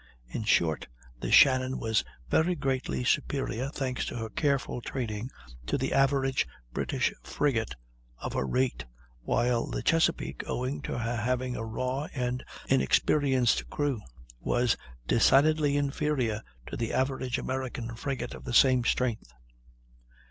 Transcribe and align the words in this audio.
In 0.27 0.45
short, 0.45 0.87
the 1.19 1.31
Shannon 1.31 1.77
was 1.77 2.03
very 2.27 2.55
greatly 2.55 3.03
superior, 3.03 3.69
thanks 3.69 4.03
to 4.07 4.15
her 4.15 4.29
careful 4.29 4.81
training, 4.81 5.29
to 5.67 5.77
the 5.77 5.93
average 5.93 6.47
British 6.73 7.13
frigate 7.21 7.75
of 8.17 8.33
her 8.33 8.47
rate, 8.47 8.83
while 9.21 9.67
the 9.67 9.83
Chesapeake, 9.83 10.41
owing 10.47 10.81
to 10.81 10.97
her 10.97 11.17
having 11.17 11.55
a 11.55 11.63
raw 11.63 12.07
and 12.15 12.43
inexperienced 12.67 13.69
crew, 13.69 14.01
was 14.39 14.75
decidedly 15.05 15.77
inferior 15.77 16.41
to 16.65 16.75
the 16.75 16.93
average 16.93 17.37
American 17.37 17.95
frigate 17.95 18.33
of 18.33 18.43
the 18.43 18.55
same 18.55 18.83
strength. 18.83 19.31